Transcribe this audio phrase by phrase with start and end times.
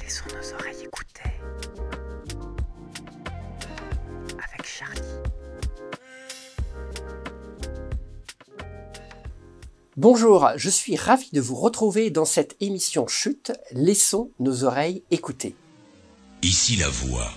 [0.00, 1.30] Laissons nos oreilles écouter.
[4.32, 5.00] Avec Charlie.
[9.96, 13.52] Bonjour, je suis ravi de vous retrouver dans cette émission Chute.
[13.72, 15.56] Laissons nos oreilles écouter.
[16.42, 17.32] Ici la voix.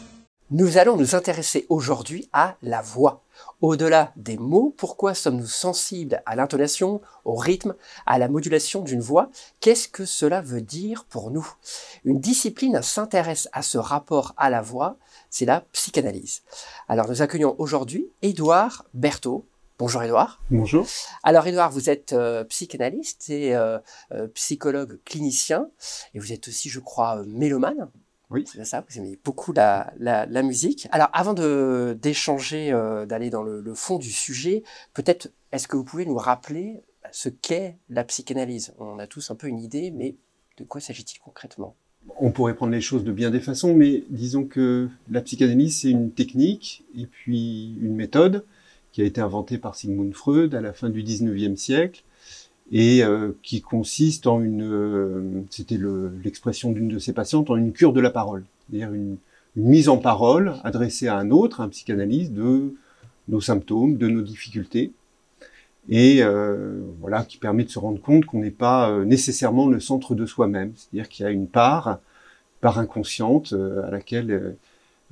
[0.54, 3.24] Nous allons nous intéresser aujourd'hui à la voix.
[3.62, 7.74] Au-delà des mots, pourquoi sommes-nous sensibles à l'intonation, au rythme,
[8.06, 9.30] à la modulation d'une voix?
[9.62, 11.48] Qu'est-ce que cela veut dire pour nous?
[12.04, 14.98] Une discipline s'intéresse à ce rapport à la voix,
[15.30, 16.42] c'est la psychanalyse.
[16.90, 19.46] Alors nous accueillons aujourd'hui Édouard Berthaud.
[19.80, 20.42] Bonjour Édouard.
[20.50, 20.86] Bonjour.
[21.24, 23.80] Alors Édouard, vous êtes euh, psychanalyste et euh,
[24.12, 25.70] euh, psychologue clinicien
[26.14, 27.88] et vous êtes aussi, je crois, mélomane.
[28.32, 28.46] Oui.
[28.48, 30.88] C'est ça, vous aimez beaucoup la, la, la musique.
[30.92, 34.64] Alors avant de d'échanger, euh, d'aller dans le, le fond du sujet,
[34.94, 36.82] peut-être est-ce que vous pouvez nous rappeler
[37.12, 38.74] ce qu'est la psychanalyse?
[38.80, 40.16] On a tous un peu une idée, mais
[40.58, 41.76] de quoi s'agit-il concrètement?
[42.18, 45.90] On pourrait prendre les choses de bien des façons, mais disons que la psychanalyse, c'est
[45.92, 48.46] une technique et puis une méthode
[48.92, 52.04] qui a été inventée par Sigmund Freud à la fin du 19e siècle
[52.72, 57.58] et euh, qui consiste en une, euh, c'était le- l'expression d'une de ses patientes, en
[57.58, 59.18] une cure de la parole, c'est-à-dire une,
[59.58, 62.74] une mise en parole adressée à un autre, un psychanalyste, de
[63.28, 64.92] nos symptômes, de nos difficultés,
[65.90, 69.80] et euh, voilà, qui permet de se rendre compte qu'on n'est pas euh, nécessairement le
[69.80, 72.00] centre de soi-même, c'est-à-dire qu'il y a une part,
[72.62, 74.52] part inconsciente euh, à laquelle euh,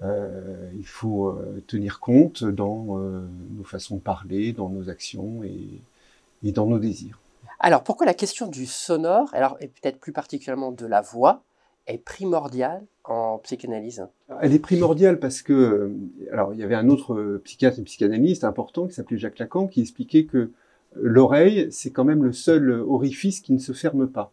[0.04, 3.22] euh, il faut euh, tenir compte dans euh,
[3.58, 7.20] nos façons de parler, dans nos actions et, et dans nos désirs.
[7.60, 11.44] Alors pourquoi la question du sonore, alors et peut-être plus particulièrement de la voix,
[11.88, 14.06] est primordiale en psychanalyse?
[14.42, 15.90] Elle est primordiale parce que, euh,
[16.32, 19.68] alors il y avait un autre euh, psychiatre et psychanalyste important qui s'appelait Jacques Lacan
[19.68, 20.52] qui expliquait que euh,
[20.96, 24.32] l'oreille c'est quand même le seul orifice qui ne se ferme pas.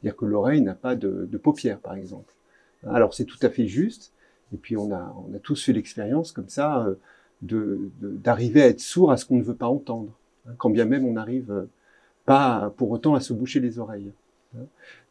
[0.00, 2.32] C'est-à-dire que l'oreille n'a pas de, paupières par exemple.
[2.86, 4.12] Alors c'est tout à fait juste.
[4.54, 6.94] Et puis on a, on a tous fait l'expérience comme ça euh,
[7.42, 10.12] de- d'arriver à être sourd à ce qu'on ne veut pas entendre,
[10.46, 11.68] hein, quand bien même on n'arrive euh,
[12.28, 14.12] pas pour autant à se boucher les oreilles.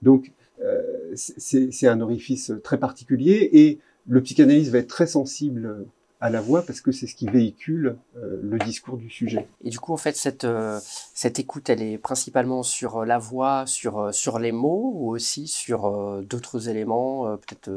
[0.01, 0.31] Donc
[0.63, 0.81] euh,
[1.15, 5.85] c'est un orifice très particulier et le psychanalyste va être très sensible
[6.19, 9.45] à la voix parce que c'est ce qui véhicule euh, le discours du sujet.
[9.63, 10.79] Et du coup, en fait, cette, euh,
[11.13, 15.79] cette écoute, elle est principalement sur la voix, sur, sur les mots, ou aussi sur
[16.23, 17.69] d'autres éléments, peut-être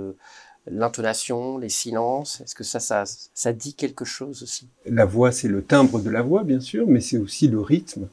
[0.66, 2.40] l'intonation, les silences?
[2.40, 4.68] Est-ce que ça, ça, ça dit quelque chose aussi?
[4.86, 8.08] La voix, c'est le timbre de la voix, bien sûr, mais c'est aussi le rythme,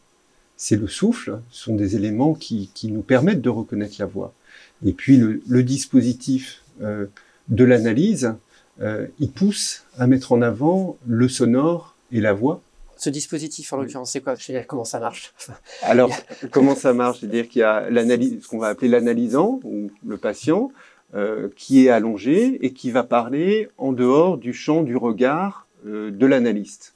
[0.57, 4.33] c'est le souffle, ce sont des éléments qui, qui nous permettent de reconnaître la voix.
[4.85, 7.05] Et puis le, le dispositif euh,
[7.47, 8.33] de l'analyse,
[8.81, 12.61] euh, il pousse à mettre en avant le sonore et la voix.
[12.97, 14.33] Ce dispositif, en l'occurrence, c'est quoi?
[14.35, 15.33] Je sais pas comment ça marche?
[15.83, 16.11] Alors,
[16.51, 17.19] comment ça marche?
[17.19, 20.71] C'est-à-dire qu'il y a l'analyse, ce qu'on va appeler l'analysant, ou le patient,
[21.13, 26.25] euh, qui est allongé et qui va parler en dehors du champ du regard de
[26.25, 26.93] l'analyste.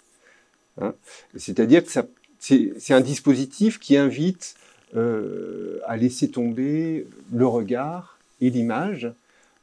[0.82, 0.94] Hein?
[1.38, 2.06] C'est-à-dire que ça-
[2.42, 4.56] c'est un dispositif qui invite
[4.96, 9.10] euh, à laisser tomber le regard et l'image,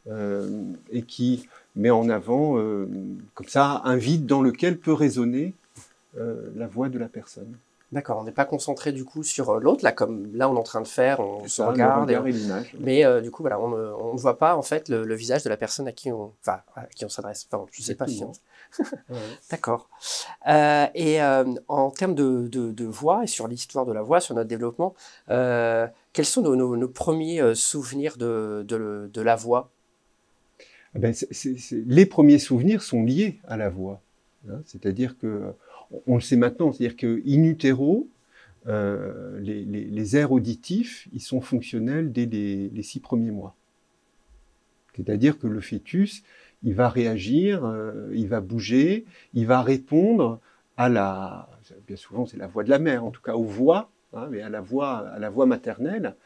[0.09, 0.63] euh,
[0.93, 2.87] et qui met en avant, euh,
[3.35, 5.53] comme ça, un vide dans lequel peut résonner
[6.57, 7.55] la voix de la personne.
[7.91, 10.59] D'accord, on n'est pas concentré du coup sur euh, l'autre, là, comme là on est
[10.59, 12.11] en train de faire, on se regarde.
[12.11, 12.23] et on-.
[12.81, 15.43] Mais euh, du coup, voilà, on ne ne voit pas en fait le, le visage
[15.43, 17.49] de la personne à qui on, enfin, à qui on s'adresse.
[17.51, 18.23] Enfin, je sais pas si.
[18.25, 18.33] on-
[19.09, 19.17] Ouais.
[19.51, 19.89] D'accord.
[20.47, 24.21] Euh, et euh, en termes de, de, de voix et sur l'histoire de la voix,
[24.21, 24.95] sur notre développement,
[25.29, 29.71] quels sont nos, nos, nos premiers souvenirs de, de, de la voix?
[30.95, 31.15] Ah ben,
[31.73, 34.01] les premiers souvenirs sont liés à la voix.
[34.51, 34.61] hein.
[34.67, 35.55] C'est-à-dire que,
[36.07, 38.09] on- le sait maintenant, c'est-à-dire que in utero,
[38.67, 43.57] euh, les, aires auditifs, ils sont fonctionnels dès les, six premiers mois.
[44.95, 46.23] C'est-à-dire que le fœtus,
[46.63, 50.41] il va réagir, euh, il va bouger, il va répondre
[50.77, 51.49] à la,
[51.87, 54.43] bien souvent c'est la voix de la mère, en tout cas aux voix, hein, mais
[54.43, 56.17] à la voix, à la voix maternelle.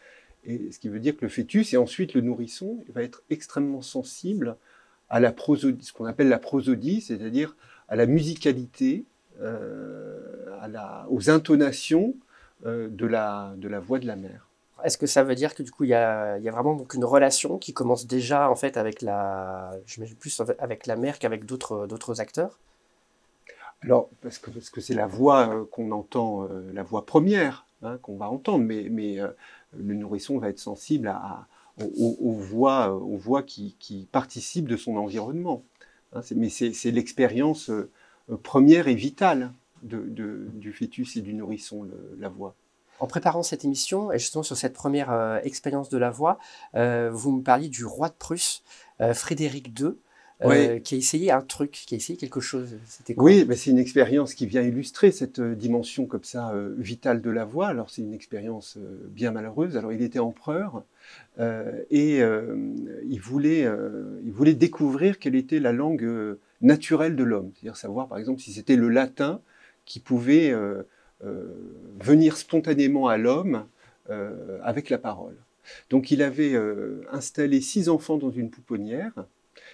[0.44, 3.82] Et ce qui veut dire que le fœtus et ensuite le nourrisson va être extrêmement
[3.82, 4.56] sensible
[5.08, 7.56] à la prosodie, ce qu'on appelle la prosodie, c'est-à-dire
[7.88, 9.04] à la musicalité,
[9.42, 12.14] à la, aux intonations
[12.66, 14.46] euh, de, la, de la voix de la mère.
[14.84, 16.94] Est-ce que ça veut dire que du coup il y a, y a vraiment donc
[16.94, 21.44] une relation qui commence déjà en fait avec la, j'imagine plus avec la mère qu'avec
[21.44, 22.58] d'autres d'autres acteurs?
[23.82, 27.66] Alors, parce que parce que c'est la voix euh, qu'on entend, euh, la voix première
[27.82, 29.28] hein, qu'on va entendre, mais, mais euh,
[29.76, 31.46] le nourrisson va être sensible à, à-
[31.80, 35.64] aux, voix, euh, aux voix qui, qui participent de son environnement.
[36.12, 37.90] Hein, mais c'est l'expérience euh, euh,
[38.42, 39.52] première et vitale
[39.82, 41.86] du fœtus et du nourrisson,
[42.19, 42.54] la voix.
[43.02, 46.38] En préparant cette émission, et justement sur cette première euh, expérience de la voix,
[46.76, 48.62] euh, vous me parliez du roi de Prusse,
[49.00, 49.94] euh, Frédéric II,
[50.84, 52.76] qui a essayé un truc, qui a essayé quelque chose.
[52.86, 57.30] C'était Oui, mais c'est une expérience qui vient illustrer cette dimension comme ça vitale de
[57.30, 57.68] la voix.
[57.68, 58.76] Alors c'est une expérience
[59.10, 59.76] bien malheureuse.
[59.76, 60.82] Alors il était empereur
[61.38, 63.68] et il voulait,
[64.25, 68.53] il voulait découvrir quelle était la langue naturelle de l'homme, c'est-à-dire savoir par exemple si
[68.53, 69.41] c'était le latin
[69.85, 70.53] qui pouvait
[71.25, 71.47] euh,
[72.00, 73.67] venir spontanément à l'homme
[74.11, 75.37] euh, avec la parole.
[75.88, 79.12] Donc il avait euh, installé six enfants dans une pouponnière.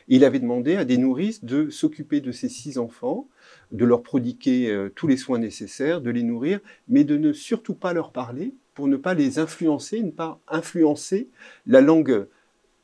[0.09, 3.29] Il avait demandé à des nourrices de s'occuper de ces six enfants,
[3.73, 7.95] de leur prodiguer tous les soins nécessaires, de les nourrir, mais de ne surtout pas
[7.95, 11.29] leur parler pour ne pas les influencer, ne pas influencer
[11.67, 12.27] la langue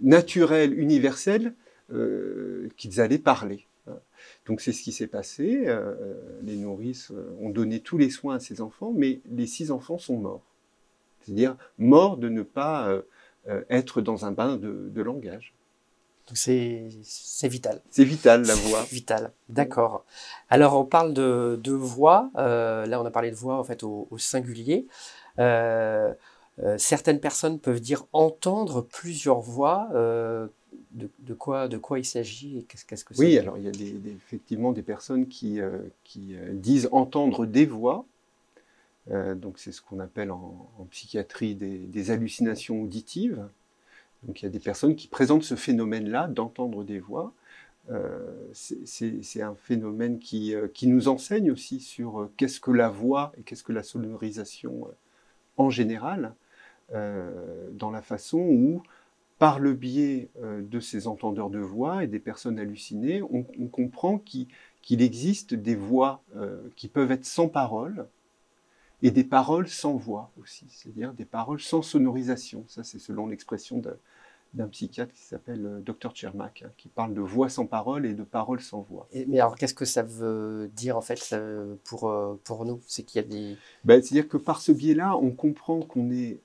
[0.01, 1.55] naturelle, universelle
[2.77, 3.67] qu'ils allaient parler.
[4.47, 5.65] Donc c'est ce qui s'est passé.
[5.67, 9.71] Euh, les nourrices euh, ont donné tous les soins à ces enfants, mais les six
[9.71, 10.43] enfants sont morts.
[11.21, 15.55] C'est-à-dire morts de ne pas euh, être dans un bain de, langage.
[16.29, 16.89] Donc c'est
[17.45, 17.81] vital.
[17.91, 18.83] C'est vital la voix.
[18.91, 19.33] vital.
[19.49, 20.05] D'accord.
[20.51, 22.31] Alors on parle de, de voix.
[22.35, 24.87] là on a parlé de voix en fait au, singulier.
[26.77, 29.89] certaines personnes peuvent dire entendre plusieurs voix
[30.95, 34.13] de, quoi, de quoi il s'agit et qu'est-ce que c'est Oui, alors il y a
[34.15, 38.05] effectivement des personnes qui, euh, qui euh, disent entendre des voix.
[39.11, 43.47] Euh, donc c'est ce qu'on appelle en, psychiatrie des, hallucinations auditives.
[44.23, 47.33] Donc il y a des personnes qui présentent ce phénomène-là d'entendre des voix.
[48.53, 53.65] c'est un phénomène qui, qui, nous enseigne aussi sur qu'est-ce que la voix et qu'est-ce
[53.65, 54.89] que la sonorisation
[55.59, 56.35] en général,
[56.91, 58.83] dans la façon où
[59.45, 64.17] par le biais euh, de ces entendeurs de voix et des personnes hallucinées, on, comprend
[64.17, 64.49] qu'il
[65.03, 68.07] existe des voix euh, qui peuvent être sans parole
[69.03, 72.65] et des paroles sans voix aussi, c'est-à-dire des paroles sans sonorisation.
[72.69, 73.83] Ça, c'est selon l'expression
[74.55, 78.15] d'un psychiatre qui s'appelle euh, Dr Chermak, hein, qui parle de voix sans parole et
[78.15, 79.07] de paroles sans voix.
[79.29, 81.37] mais alors, qu'est-ce que ça veut dire en fait
[81.85, 82.11] pour,
[82.45, 82.81] pour nous?
[82.87, 83.59] C'est qu'il y a des.
[83.85, 86.39] Ben, c'est-à-dire que par ce biais-là, on comprend qu'on est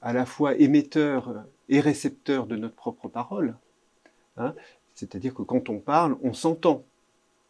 [0.00, 3.56] à la fois émetteur et récepteur de notre propre parole.
[4.36, 4.54] Hein.
[4.94, 6.84] C'est-à-dire que quand on parle, on s'entend.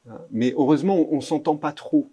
[0.08, 0.20] Hein.
[0.30, 2.10] Mais heureusement, on ne s'entend pas trop.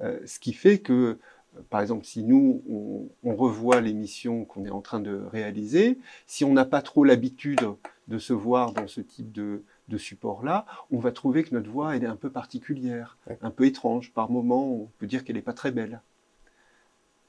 [0.00, 2.62] Euh, ce qui fait que, euh, par exemple, si nous,
[3.22, 7.60] on, revoit l'émission qu'on est en train de réaliser, si on n'a pas trop l'habitude
[8.08, 9.62] de se voir dans ce type de,
[9.96, 14.12] support-là, on va trouver que notre voix elle est un peu particulière, un peu étrange.
[14.12, 16.00] Par moments, on peut dire qu'elle n'est pas très belle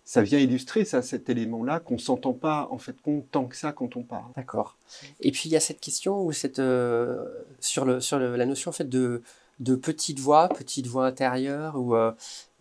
[0.06, 3.72] ça vient illustrer ça, cet élément-là qu'on s'entend pas en fait compte tant que ça
[3.72, 4.32] quand on parle.
[4.36, 4.78] D'accord.
[5.20, 7.26] Et puis il y a cette question ou cette euh,
[7.60, 9.24] sur le sur la notion en fait de
[9.60, 12.12] de petite voix, petite voix intérieure ou euh,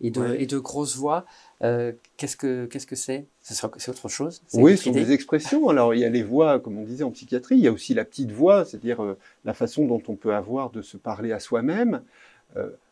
[0.01, 1.25] et de et de grosse voix.
[1.61, 3.25] Euh, qu'est-ce que qu'est-ce que c'est?
[3.43, 5.69] C'est autre chose Oui, ce sont des expressions.
[5.69, 7.57] Alors il y a les voix, comme on disait en psychiatrie.
[7.57, 10.81] Il y a aussi la petite voix, c'est-à-dire la façon dont on peut avoir de
[10.81, 12.01] se parler à soi-même.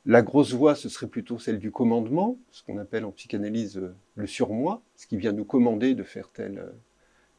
[0.05, 3.95] La grosse voix, ce serait plutôt celle du commandement, ce qu'on appelle en psychanalyse euh,
[4.15, 6.71] le surmoi, ce qui vient nous commander de faire telle, euh,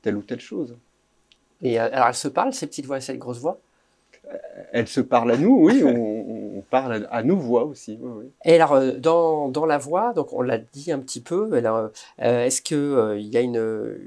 [0.01, 0.75] telle ou telle chose.
[1.61, 3.61] Et euh, alors, elles se parlent, ces petites voix et ces grosses voix
[4.73, 7.99] Elles se parlent à nous, oui, on, parle à, nos voix aussi.
[8.47, 11.51] Et alors, dans, dans, la voix, donc on l'a dit un petit peu,
[12.19, 13.99] est-ce qu'il il y a une.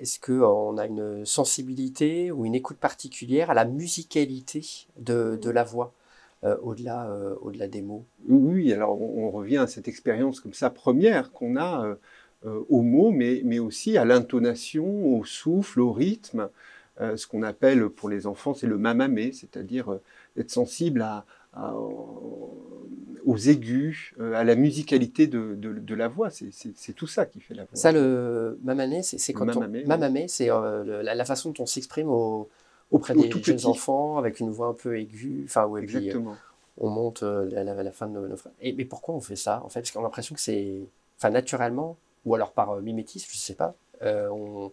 [0.00, 4.64] Est-ce qu'on a une sensibilité ou une écoute particulière à la musicalité
[4.96, 5.92] de, de la voix?
[6.44, 10.70] Euh, au-delà euh, au-delà des mots Oui, alors on, revient à cette expérience comme ça
[10.70, 11.96] première qu'on a
[12.44, 16.48] euh, aux mots, mais, mais aussi à l'intonation, au souffle, au rythme.
[16.98, 20.00] ce qu'on appelle pour les enfants, c'est le mamamé, c'est-à-dire
[20.36, 21.24] être sensible à,
[23.24, 26.30] aux aigus, à la musicalité de, de, la voix.
[26.30, 27.74] C'est tout ça qui fait la voix.
[27.74, 32.48] Ça, le mamané, c'est quand mamamé, Mamamé, c'est la, la, façon dont on s'exprime au,
[32.92, 35.42] auprès des jeunes enfants avec une voix un peu aiguë.
[35.46, 36.36] Enfin, ouais, Exactement.
[36.78, 38.36] on monte euh, à la, fin de nos.
[38.60, 39.80] Et mais pourquoi on fait ça en fait?
[39.80, 40.78] Parce qu'on a l'impression que c'est,
[41.18, 43.74] enfin, naturellement, ou alors par euh, mimétisme, je sais pas.
[44.02, 44.70] Euh, on...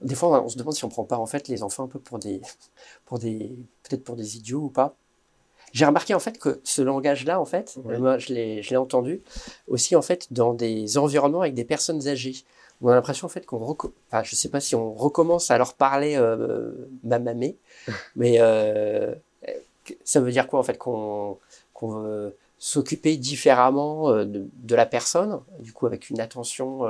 [0.00, 1.98] Des fois, on se demande si on prend pas en fait les enfants un peu
[1.98, 2.40] pour des,
[3.04, 4.94] pour des, peut-être pour des idiots ou pas.
[5.72, 9.22] J'ai remarqué en fait que ce langage-là, en fait, moi je l'ai entendu
[9.68, 12.44] aussi en fait dans des environnements avec des personnes âgées
[12.82, 15.74] on a l'impression en fait qu'on enfin, je sais pas si on recommence à leur
[15.74, 16.72] parler euh,
[17.04, 17.56] mamamé,
[18.16, 19.14] mais euh,
[20.04, 21.38] ça veut dire quoi en fait qu'on
[21.80, 26.82] veut s'occuper différemment euh, de, la personne, du coup avec une attention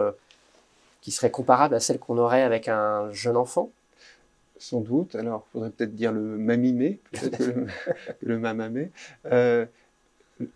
[1.01, 3.71] qui serait comparable à celle qu'on aurait avec un jeune enfant?
[4.59, 5.17] Sans doute.
[5.17, 7.67] Alors, il faudrait peut-être dire le mamimé, peut-être que le,
[8.23, 8.93] le mamamé.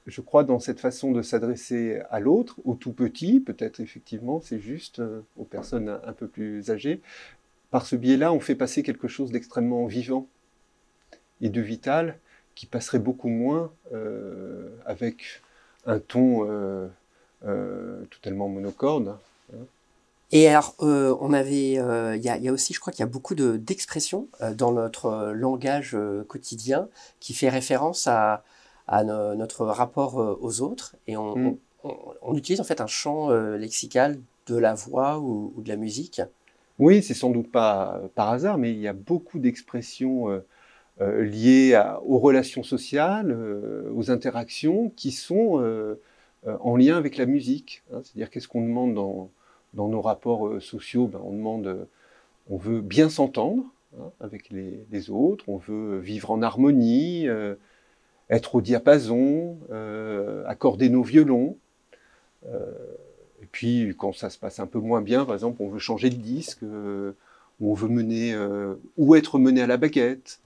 [0.07, 4.61] Je crois dans cette façon de s'adresser à l'autre, au tout petit, peut-être effectivement, c'est
[4.61, 7.01] juste euh, aux personnes un, peu plus âgées.
[7.71, 10.29] Par ce biais-là, on fait passer quelque chose d'extrêmement vivant
[11.41, 12.19] et de vital
[12.55, 15.43] qui passerait beaucoup moins euh, avec
[15.85, 16.89] un ton euh,
[18.11, 19.17] totalement monocorde.
[19.53, 19.59] Hein.
[20.33, 24.27] Et alors, on avait, il y, a, aussi, je crois qu'il y a beaucoup d'expressions
[24.57, 26.89] dans notre langage quotidien
[27.21, 28.43] qui fait référence à,
[28.89, 31.57] à notre rapport aux autres, et on, mm.
[31.85, 35.77] on, on, utilise en fait un champ lexical de la voix ou, ou de la
[35.77, 36.23] musique.
[36.79, 40.43] Oui, c'est sans doute pas par hasard, mais il y a beaucoup d'expressions
[41.01, 43.37] liées à, aux relations sociales,
[43.95, 45.61] aux interactions, qui sont
[46.47, 47.83] euh, en lien avec la musique.
[47.93, 48.01] Hein.
[48.03, 49.31] C'est-à-dire qu'est-ce qu'on demande dans,
[49.75, 51.07] dans, nos rapports euh, sociaux?
[51.09, 51.85] Ben, On demande, euh,
[52.51, 53.65] on veut bien s'entendre
[53.99, 57.27] hein, avec les, les, autres, on veut vivre en harmonie,
[58.31, 59.59] être au diapason,
[60.47, 61.57] accorder nos violons.
[62.45, 66.11] et puis quand ça se passe un peu moins bien, par exemple, on veut changer
[66.11, 68.37] de disque, ou on veut mener,
[68.97, 70.41] ou être mené à la baguette.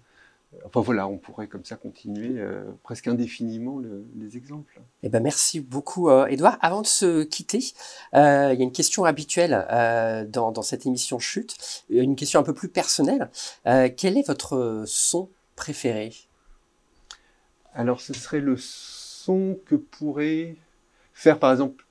[0.64, 4.80] Enfin voilà, on pourrait comme ça continuer euh, presque indéfiniment le, les exemples.
[5.02, 6.58] Eh ben merci beaucoup, euh, Edouard.
[6.60, 7.62] Avant de se quitter,
[8.14, 12.40] euh, il y a une question habituelle euh, dans, dans, cette émission Chute, une question
[12.40, 13.30] un peu plus personnelle.
[13.66, 16.12] Euh, quel est votre son préféré?
[17.74, 20.56] Alors ce serait le son que pourrait
[21.12, 21.84] faire par exemple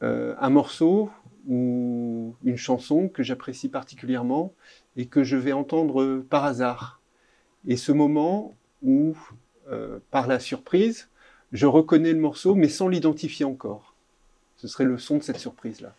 [0.00, 1.10] un morceau
[1.48, 4.52] ou une chanson que j'apprécie particulièrement
[4.96, 6.98] et que je vais entendre par hasard
[7.66, 9.16] et ce moment où,
[9.70, 11.08] euh, par la surprise,
[11.52, 13.94] je reconnais le morceau, mais sans l'identifier encore.
[14.56, 15.94] Ce serait le son de cette surprise-là.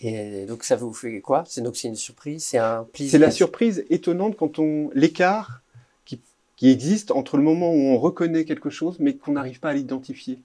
[0.00, 1.44] Et donc ça vous fait quoi?
[1.46, 3.12] C'est donc c'est une surprise, c'est un plaisir.
[3.12, 5.62] C'est la surprise étonnante quand on l'écart
[6.56, 9.74] qui, existe entre le moment où on reconnaît quelque chose, mais qu'on n'arrive pas à
[9.74, 10.38] l'identifier.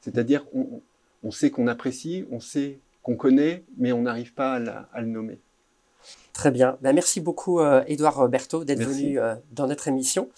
[0.00, 0.80] C'est-à-dire on,
[1.22, 5.00] on sait qu'on apprécie, on sait qu'on connaît, mais on n'arrive pas à, la, à
[5.00, 5.38] le nommer.
[6.32, 6.78] Très bien.
[6.80, 10.30] Ben, merci beaucoup, euh, Edouard Berthaud, d'être venu euh, dans notre émission.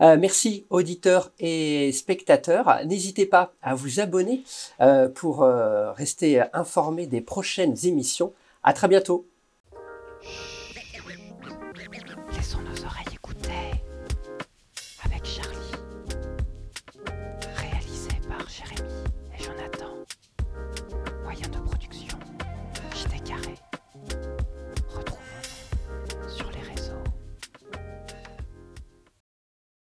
[0.00, 2.80] Euh, merci, auditeurs et spectateurs.
[2.86, 4.44] N'hésitez pas à vous abonner
[4.80, 8.32] euh, pour rester informé des prochaines émissions.
[8.62, 9.26] À très bientôt.